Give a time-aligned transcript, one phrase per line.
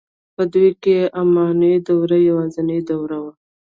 [0.35, 3.31] په دوی کې اماني دوره یوازنۍ دوره وه.